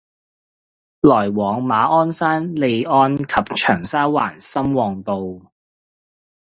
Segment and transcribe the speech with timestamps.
[1.01, 5.19] 來往馬鞍山（利安）及長沙灣（深旺道），